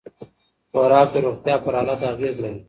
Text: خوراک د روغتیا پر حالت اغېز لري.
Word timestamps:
خوراک 0.71 1.07
د 1.13 1.15
روغتیا 1.25 1.55
پر 1.63 1.73
حالت 1.77 2.01
اغېز 2.11 2.35
لري. 2.43 2.59